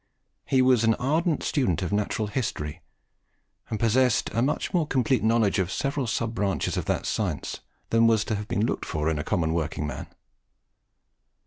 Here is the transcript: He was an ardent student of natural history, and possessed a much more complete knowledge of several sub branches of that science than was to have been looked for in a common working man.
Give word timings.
He 0.45 0.63
was 0.63 0.83
an 0.83 0.95
ardent 0.95 1.43
student 1.43 1.83
of 1.83 1.91
natural 1.93 2.25
history, 2.27 2.81
and 3.69 3.79
possessed 3.79 4.31
a 4.33 4.41
much 4.41 4.73
more 4.73 4.87
complete 4.87 5.23
knowledge 5.23 5.59
of 5.59 5.71
several 5.71 6.07
sub 6.07 6.33
branches 6.33 6.75
of 6.75 6.85
that 6.85 7.05
science 7.05 7.59
than 7.91 8.07
was 8.07 8.25
to 8.25 8.35
have 8.35 8.47
been 8.47 8.65
looked 8.65 8.83
for 8.85 9.11
in 9.11 9.19
a 9.19 9.23
common 9.23 9.53
working 9.53 9.85
man. 9.85 10.07